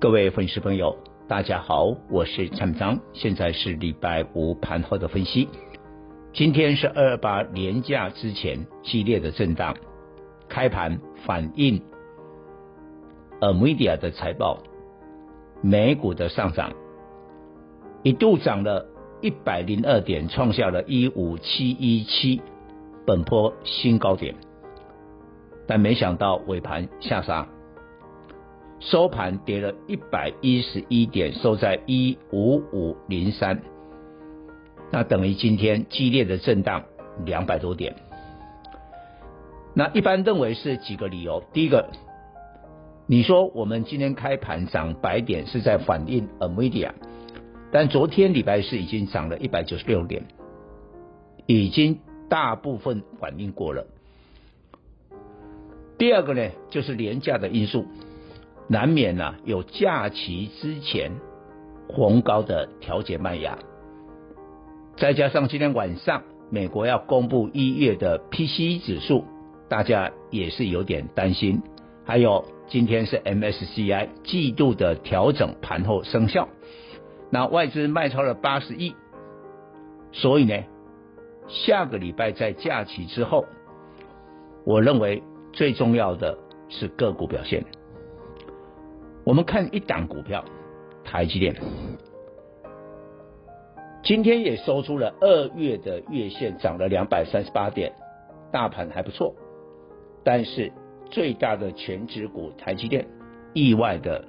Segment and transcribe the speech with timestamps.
[0.00, 0.96] 各位粉丝朋友，
[1.26, 5.48] 大家好，我是蔡明彰，现在是礼拜五盘后的分析。
[6.32, 9.74] 今天是二八连假之前激烈的震荡，
[10.48, 11.82] 开盘反映
[13.40, 14.62] ，Amidia 的财报，
[15.62, 16.70] 美股的上涨
[18.04, 18.86] 一度涨了
[19.20, 22.40] 一百零二点，创下了一五七一七
[23.04, 24.36] 本波新高点，
[25.66, 27.48] 但没想到尾盘下杀。
[28.80, 33.60] 收盘跌了一百一十一点，收在一五五零三，
[34.92, 36.84] 那等于今天激烈的震荡
[37.24, 37.96] 两百多点。
[39.74, 41.90] 那一般认为是几个理由，第一个，
[43.06, 46.92] 你说我们今天开盘涨百点是在反映 NVIDIA，
[47.72, 50.22] 但昨天礼拜四已经涨了一百九十六点，
[51.46, 53.86] 已经大部分反映过了。
[55.98, 57.84] 第二个呢，就是廉价的因素。
[58.68, 61.10] 难免呐、啊，有假期之前
[61.88, 63.58] 红高的调节卖压，
[64.96, 69.24] 再加上今天晚上美国要公布一月的 PCE 指数，
[69.68, 71.62] 大家也是有点担心。
[72.04, 76.48] 还有今天是 MSCI 季度的调整盘后生效，
[77.30, 78.94] 那外资卖超了八十亿，
[80.12, 80.64] 所以呢，
[81.48, 83.46] 下个礼拜在假期之后，
[84.64, 87.64] 我认为最重要的是个股表现。
[89.28, 90.42] 我们看一档股票，
[91.04, 91.54] 台积电，
[94.02, 97.92] 今天也收出了二月的月线，涨了两百三十八点，
[98.50, 99.34] 大盘还不错，
[100.24, 100.72] 但是
[101.10, 103.06] 最大的权值股台积电
[103.52, 104.24] 意外的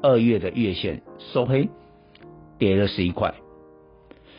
[0.00, 1.68] 二月的月线收黑，
[2.56, 3.34] 跌了十一块，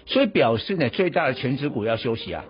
[0.06, 2.46] 所以表示呢，最大的权值股要休息啊。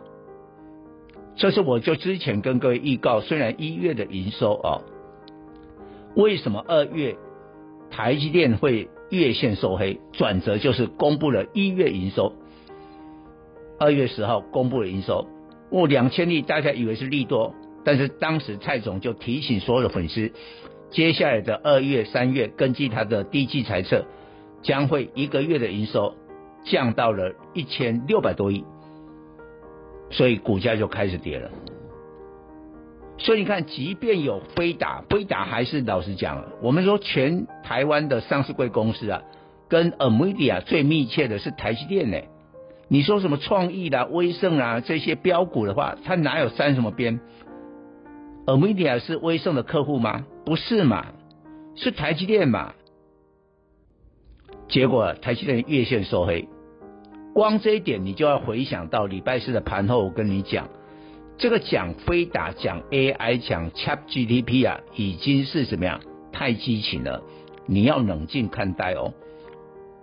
[1.36, 4.82] 这是我就之前跟各位预告，虽然一月的营收啊，
[6.16, 7.16] 为什么二月？
[7.92, 12.34] 台积电会月线收黑，转折就是公布了一月营收，
[13.78, 15.28] 二月十号公布了营收，
[15.70, 17.54] 哦，两千亿，大家以为是利多，
[17.84, 20.32] 但是当时蔡总就提醒所有的粉丝，
[20.90, 24.06] 接下来的二月、三月，根据他的第一季财测，
[24.62, 26.16] 将会一个月的营收
[26.64, 28.64] 降到了一千六百多亿，
[30.10, 31.52] 所以股价就开始跌了。
[33.24, 39.22] 所以你看，即便有飞达，飞达还是老实讲，我们说全台湾的上市贵公司啊，
[39.70, 42.18] 跟 NVIDIA 最密切的是台积电呢。
[42.88, 47.20] 你说什么创意啦、威盛啊这些标股的话，它哪有沾什么边
[48.48, 50.26] ？NVIDIA 是威盛的客户吗？
[50.44, 51.06] 不是嘛，
[51.76, 52.74] 是台积电嘛。
[54.68, 56.48] 结果台积电月线收黑，
[57.36, 60.70] 光这一点你就要回想到礼拜四的盘后，我跟你讲。
[61.42, 66.00] 这个讲飞达讲 AI 讲 ChatGPT 啊，已经是怎么样？
[66.32, 67.24] 太激情了，
[67.66, 69.12] 你要冷静看待哦。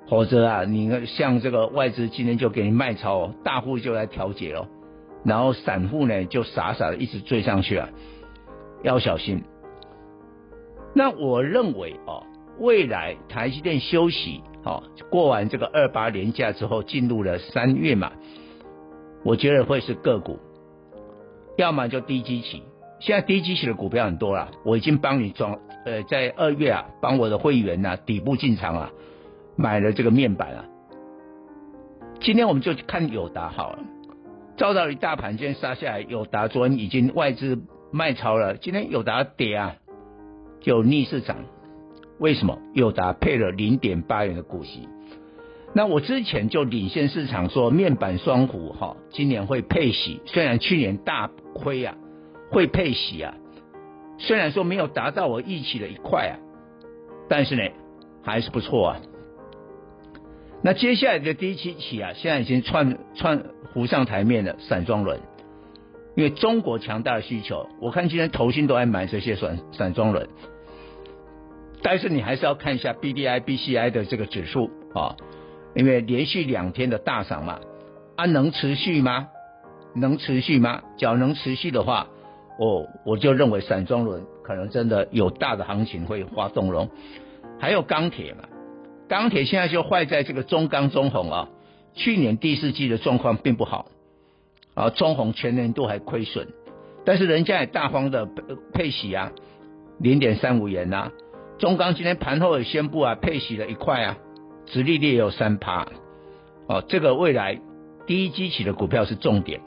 [0.09, 4.67] 否则啊，你像这个外资今天就给你卖超哦，大户就来调节哦，
[5.25, 7.89] 然后散户呢就傻傻的一直追上去啊，
[8.83, 9.45] 要小心。
[10.93, 12.27] 那我认为哦，
[12.59, 18.11] 未来台积电休息哦，过完这个二八年假之后，进入了三月嘛，
[19.23, 20.41] 我觉得会是个股。
[21.59, 22.63] 要么就低基期，
[23.01, 28.91] 现在低基期的股票很多了，我已经帮你装，呃，在二月啊，帮我的会员呐、啊、底部进场啊，
[29.57, 30.65] 买了这个面板啊。
[32.21, 33.81] 今天我们就看友达好了，
[34.57, 39.75] 照道理大盘今天杀下来，友达昨天已经外资卖超了，今天友达跌啊，
[40.61, 41.39] 就逆势涨，
[42.21, 42.57] 为什么？
[42.73, 44.89] 友达配了零点八元的股息。
[45.75, 51.95] 那我之前就领先市场说面板双虎哈，今年会配息，虽然去年大亏啊，
[52.51, 53.35] 会配息啊，
[54.19, 56.35] 虽然说没有达到我预期的一块啊，
[57.29, 57.63] 但是呢
[58.23, 59.01] 还是不错啊。
[60.63, 65.21] 那接下来的第七期啊，现在已经窜窜浮上台面了，散装轮，
[66.17, 70.29] 因为中国强大的需求，我看今天投信都在买这些散散装轮，
[71.83, 75.15] 但是你还是要看一下 B D I B C I 的这个指数啊。
[75.75, 77.61] 因为连续两天的大涨嘛，
[78.17, 79.29] 啊，能持续吗？
[79.95, 80.83] 能持续吗？
[80.97, 82.09] 只要能持续的话，
[82.59, 86.91] 哦，我就认为散装轮可能真的有大的行情会发动容。
[87.59, 88.49] 还有钢铁嘛，
[89.09, 91.49] 钢铁现在就坏在这个中钢、中鸿啊，
[91.95, 93.87] 去年第四季的状况并不好
[94.75, 96.47] 啊，中鸿全年都还亏损，
[97.05, 98.29] 但是人家也大方的
[98.73, 99.33] 配息啊，
[99.99, 101.11] 零点三五元呐，
[101.59, 104.19] 中钢今天盘后也宣布啊，配息了一块啊，
[104.73, 105.87] 殖利率也有三趴，
[106.67, 107.61] 哦，这个未来
[108.07, 109.61] 第一基期的股票是重点，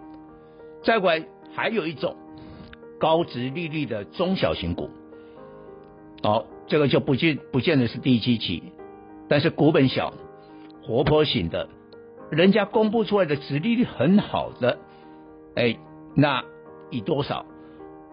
[0.83, 2.15] 再过来还有一种
[2.99, 4.89] 高殖利率的中小型股，
[6.23, 8.63] 哦，这个就不见不见得是第一基期。
[9.27, 10.13] 但是股本小、
[10.83, 11.69] 活泼型的，
[12.29, 14.77] 人家公布出来的殖利率很好的，
[15.55, 15.77] 哎，
[16.15, 16.43] 那
[16.89, 17.45] 以多少？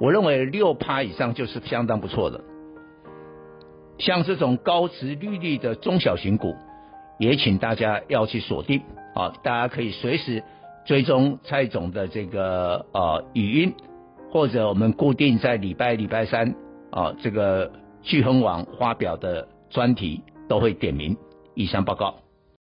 [0.00, 2.44] 我认为六趴以上就是相当不错的。
[3.98, 6.54] 像这种高殖利率的中小型股，
[7.18, 8.82] 也请大家要去锁定
[9.14, 9.32] 啊！
[9.42, 10.42] 大家可以随时
[10.86, 13.74] 追踪蔡总的这个呃语音，
[14.30, 16.54] 或者我们固定在礼拜礼拜三
[16.90, 17.70] 啊这个
[18.02, 20.22] 聚亨网发表的专题。
[20.48, 21.14] 都会点名。
[21.52, 22.14] 以上报告。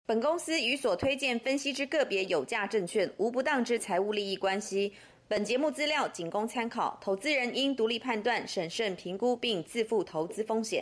[0.07, 4.93] 本公司与所推荐分析之个别有价证券无不当之财务利益关系。
[5.27, 10.81] 本节目资料仅供参考，投资人应独立判断、审慎评估并自负投资风险。